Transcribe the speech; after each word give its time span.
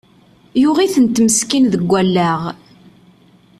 Yuɣ-itent 0.61 1.21
meskin 1.25 1.65
deg 1.73 1.89
allaɣ! 2.01 2.41